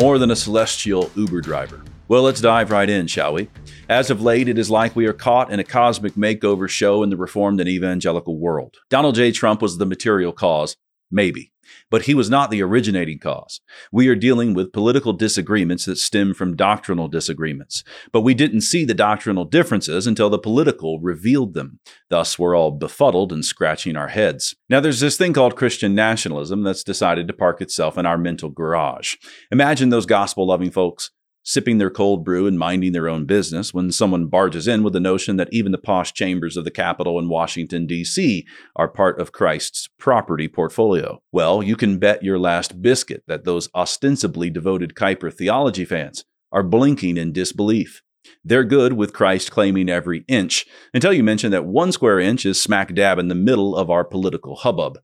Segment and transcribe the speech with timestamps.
[0.00, 1.82] More than a celestial Uber driver.
[2.08, 3.50] Well, let's dive right in, shall we?
[3.86, 7.10] As of late, it is like we are caught in a cosmic makeover show in
[7.10, 8.78] the reformed and evangelical world.
[8.88, 9.30] Donald J.
[9.30, 10.74] Trump was the material cause,
[11.10, 11.52] maybe.
[11.90, 13.60] But he was not the originating cause.
[13.92, 17.84] We are dealing with political disagreements that stem from doctrinal disagreements.
[18.12, 21.78] But we didn't see the doctrinal differences until the political revealed them.
[22.08, 24.56] Thus, we're all befuddled and scratching our heads.
[24.68, 28.50] Now, there's this thing called Christian nationalism that's decided to park itself in our mental
[28.50, 29.14] garage.
[29.50, 31.10] Imagine those gospel loving folks
[31.50, 35.00] sipping their cold brew and minding their own business when someone barges in with the
[35.00, 38.46] notion that even the posh chambers of the Capitol in Washington, D.C.
[38.76, 41.20] are part of Christ's property portfolio.
[41.32, 46.62] Well, you can bet your last biscuit that those ostensibly devoted Kuyper theology fans are
[46.62, 48.00] blinking in disbelief.
[48.44, 52.62] They're good with Christ claiming every inch until you mention that one square inch is
[52.62, 55.00] smack dab in the middle of our political hubbub.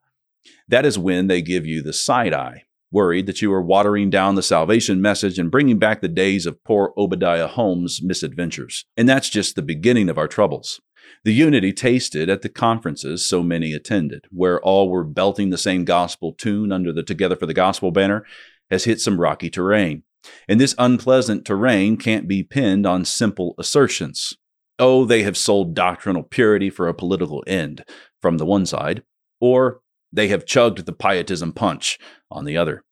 [0.69, 2.66] That is when they give you the side eye
[2.97, 6.65] worried that you are watering down the salvation message and bringing back the days of
[6.65, 8.87] poor Obadiah Holmes' misadventures.
[8.97, 10.80] And that's just the beginning of our troubles.
[11.23, 15.85] The unity tasted at the conferences so many attended, where all were belting the same
[15.85, 18.25] gospel tune under the Together for the Gospel banner,
[18.71, 20.03] has hit some rocky terrain.
[20.49, 24.33] And this unpleasant terrain can't be pinned on simple assertions.
[24.79, 27.85] Oh, they have sold doctrinal purity for a political end,
[28.23, 29.03] from the one side,
[29.38, 31.99] or they have chugged the pietism punch
[32.31, 32.83] on the other.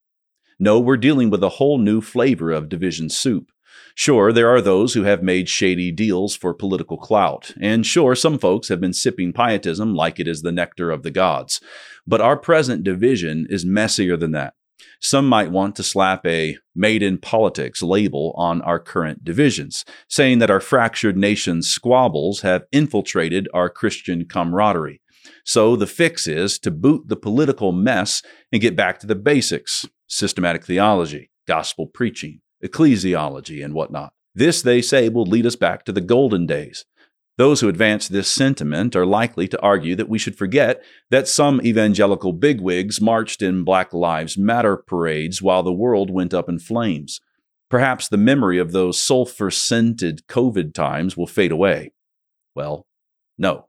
[0.58, 3.50] No, we're dealing with a whole new flavor of division soup.
[3.96, 8.38] Sure, there are those who have made shady deals for political clout, and sure, some
[8.38, 11.60] folks have been sipping pietism like it is the nectar of the gods.
[12.06, 14.54] But our present division is messier than that.
[15.00, 20.38] Some might want to slap a made in politics label on our current divisions, saying
[20.38, 25.00] that our fractured nation's squabbles have infiltrated our Christian camaraderie.
[25.44, 29.86] So the fix is to boot the political mess and get back to the basics
[30.06, 34.12] systematic theology, gospel preaching, ecclesiology, and whatnot.
[34.34, 36.84] This, they say, will lead us back to the golden days.
[37.36, 41.60] Those who advance this sentiment are likely to argue that we should forget that some
[41.64, 47.20] evangelical bigwigs marched in Black Lives Matter parades while the world went up in flames.
[47.68, 51.92] Perhaps the memory of those sulfur scented COVID times will fade away.
[52.54, 52.86] Well,
[53.36, 53.66] no,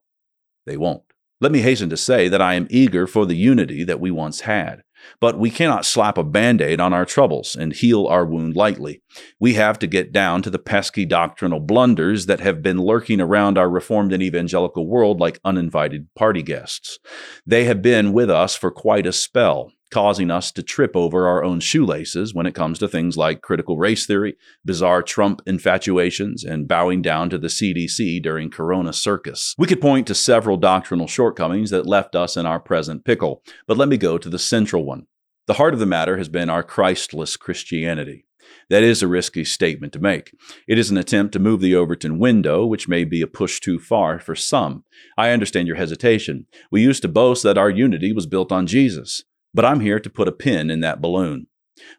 [0.67, 1.01] they won't.
[1.41, 4.41] Let me hasten to say that I am eager for the unity that we once
[4.41, 4.83] had.
[5.19, 9.01] But we cannot slap a band aid on our troubles and heal our wound lightly.
[9.39, 13.57] We have to get down to the pesky doctrinal blunders that have been lurking around
[13.57, 16.99] our Reformed and evangelical world like uninvited party guests.
[17.45, 21.43] They have been with us for quite a spell, causing us to trip over our
[21.43, 26.67] own shoelaces when it comes to things like critical race theory, bizarre Trump infatuations, and
[26.67, 29.55] bowing down to the CDC during Corona circus.
[29.57, 33.77] We could point to several doctrinal shortcomings that left us in our present pickle, but
[33.77, 35.07] let me go to the central one.
[35.47, 38.25] The heart of the matter has been our Christless Christianity.
[38.69, 40.35] That is a risky statement to make.
[40.67, 43.79] It is an attempt to move the Overton window, which may be a push too
[43.79, 44.83] far for some.
[45.17, 46.47] I understand your hesitation.
[46.71, 49.23] We used to boast that our unity was built on Jesus.
[49.55, 51.47] But I'm here to put a pin in that balloon.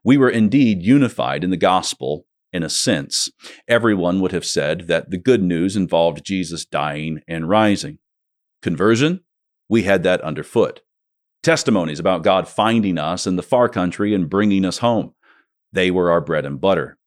[0.05, 3.31] We were indeed unified in the gospel in a sense.
[3.67, 7.99] Everyone would have said that the good news involved Jesus dying and rising.
[8.61, 9.21] Conversion?
[9.71, 10.83] We had that underfoot.
[11.43, 15.15] Testimonies about God finding us in the far country and bringing us home.
[15.72, 16.99] They were our bread and butter.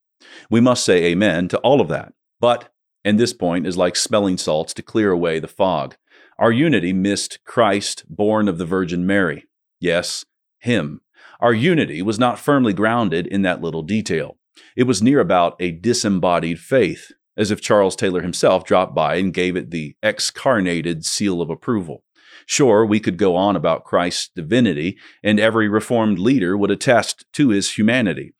[0.49, 2.13] We must say amen to all of that.
[2.39, 2.73] But,
[3.05, 5.95] and this point is like smelling salts to clear away the fog,
[6.39, 9.45] our unity missed Christ born of the Virgin Mary.
[9.79, 10.25] Yes,
[10.59, 11.01] him.
[11.39, 14.37] Our unity was not firmly grounded in that little detail.
[14.75, 19.33] It was near about a disembodied faith, as if Charles Taylor himself dropped by and
[19.33, 22.03] gave it the excarnated seal of approval.
[22.45, 27.49] Sure, we could go on about Christ's divinity, and every Reformed leader would attest to
[27.49, 28.33] his humanity.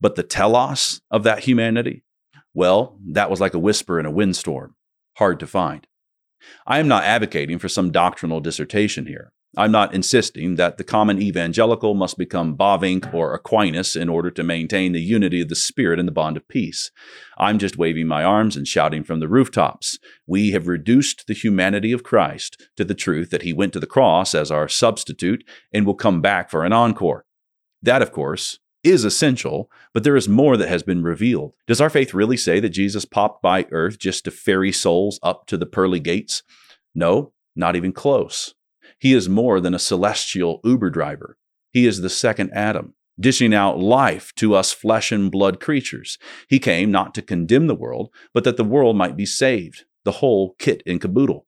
[0.00, 2.04] But the telos of that humanity?
[2.54, 4.76] Well, that was like a whisper in a windstorm.
[5.16, 5.86] Hard to find.
[6.66, 9.32] I am not advocating for some doctrinal dissertation here.
[9.58, 14.42] I'm not insisting that the common evangelical must become Bavinck or Aquinas in order to
[14.42, 16.90] maintain the unity of the Spirit and the bond of peace.
[17.38, 19.98] I'm just waving my arms and shouting from the rooftops.
[20.26, 23.86] We have reduced the humanity of Christ to the truth that he went to the
[23.86, 25.42] cross as our substitute
[25.72, 27.24] and will come back for an encore.
[27.82, 31.54] That, of course, is essential, but there is more that has been revealed.
[31.66, 35.46] Does our faith really say that Jesus popped by earth just to ferry souls up
[35.46, 36.42] to the pearly gates?
[36.94, 38.54] No, not even close.
[38.98, 41.36] He is more than a celestial Uber driver.
[41.72, 46.18] He is the second Adam, dishing out life to us flesh and blood creatures.
[46.48, 50.12] He came not to condemn the world, but that the world might be saved, the
[50.12, 51.46] whole kit and caboodle.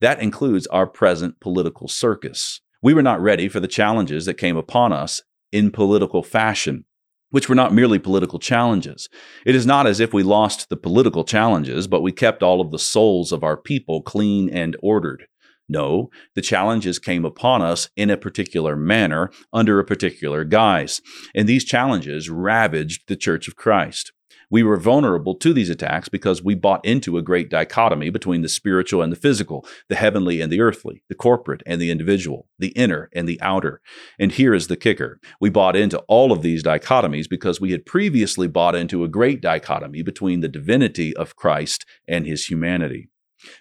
[0.00, 2.60] That includes our present political circus.
[2.82, 5.22] We were not ready for the challenges that came upon us
[5.52, 6.84] in political fashion.
[7.30, 9.08] which were not merely political challenges.
[9.46, 12.70] It is not as if we lost the political challenges, but we kept all of
[12.70, 15.26] the souls of our people clean and ordered.
[15.70, 21.00] No, the challenges came upon us in a particular manner, under a particular guise,
[21.32, 24.12] and these challenges ravaged the Church of Christ.
[24.50, 28.48] We were vulnerable to these attacks because we bought into a great dichotomy between the
[28.48, 32.70] spiritual and the physical, the heavenly and the earthly, the corporate and the individual, the
[32.70, 33.80] inner and the outer.
[34.18, 37.86] And here is the kicker we bought into all of these dichotomies because we had
[37.86, 43.08] previously bought into a great dichotomy between the divinity of Christ and his humanity.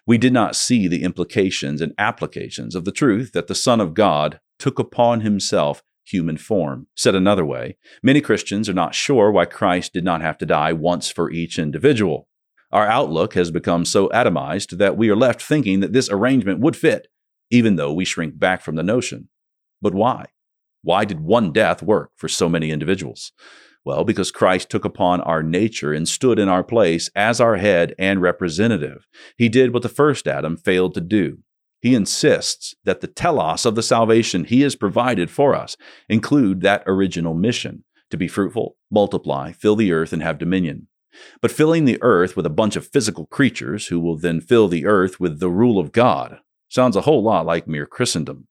[0.05, 3.93] We did not see the implications and applications of the truth that the Son of
[3.93, 6.87] God took upon himself human form.
[6.95, 10.73] Said another way, many Christians are not sure why Christ did not have to die
[10.73, 12.27] once for each individual.
[12.71, 16.75] Our outlook has become so atomized that we are left thinking that this arrangement would
[16.75, 17.07] fit,
[17.49, 19.29] even though we shrink back from the notion.
[19.81, 20.27] But why?
[20.81, 23.31] Why did one death work for so many individuals?
[23.85, 27.95] Well, because Christ took upon our nature and stood in our place as our head
[27.97, 29.07] and representative.
[29.37, 31.39] He did what the first Adam failed to do.
[31.81, 35.77] He insists that the telos of the salvation he has provided for us
[36.09, 40.87] include that original mission to be fruitful, multiply, fill the earth, and have dominion.
[41.41, 44.85] But filling the earth with a bunch of physical creatures who will then fill the
[44.85, 48.47] earth with the rule of God Sounds a whole lot like mere Christendom.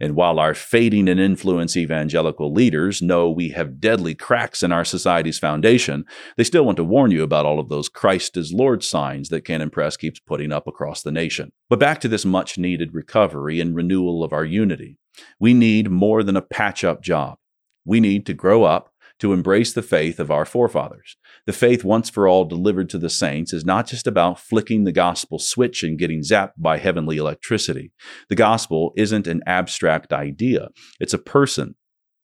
[0.00, 4.84] And while our fading and influence evangelical leaders know we have deadly cracks in our
[4.84, 6.04] society's foundation,
[6.36, 9.44] they still want to warn you about all of those Christ is Lord signs that
[9.44, 11.52] Canon Press keeps putting up across the nation.
[11.68, 14.98] But back to this much needed recovery and renewal of our unity.
[15.38, 17.38] We need more than a patch up job.
[17.84, 18.89] We need to grow up
[19.20, 21.16] to embrace the faith of our forefathers.
[21.46, 24.92] The faith once for all delivered to the saints is not just about flicking the
[24.92, 27.92] gospel switch and getting zapped by heavenly electricity.
[28.28, 30.68] The gospel isn't an abstract idea,
[30.98, 31.76] it's a person.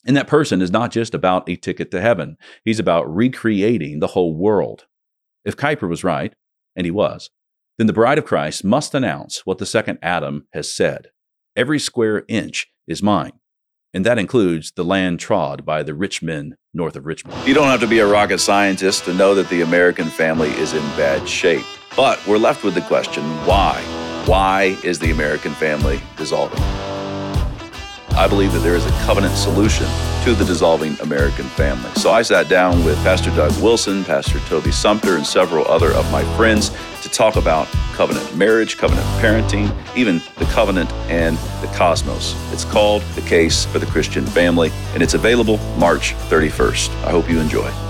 [0.06, 4.08] And that person is not just about a ticket to heaven, he's about recreating the
[4.08, 4.86] whole world.
[5.44, 6.34] If Kuyper was right,
[6.74, 7.30] and he was,
[7.78, 11.08] then the bride of Christ must announce what the second Adam has said
[11.54, 13.32] Every square inch is mine
[13.96, 17.48] and that includes the land trod by the rich men north of Richmond.
[17.48, 20.74] You don't have to be a rocket scientist to know that the American family is
[20.74, 21.64] in bad shape.
[21.96, 23.80] But we're left with the question why?
[24.26, 26.60] Why is the American family dissolving?
[28.18, 29.86] I believe that there is a covenant solution
[30.24, 31.90] to the dissolving American family.
[31.94, 36.12] So I sat down with Pastor Doug Wilson, Pastor Toby Sumpter, and several other of
[36.12, 36.70] my friends
[37.00, 37.66] to talk about
[37.96, 42.34] covenant marriage, covenant parenting, even the covenant and the cosmos.
[42.52, 46.90] It's called The Case for the Christian Family, and it's available March 31st.
[47.04, 47.85] I hope you enjoy.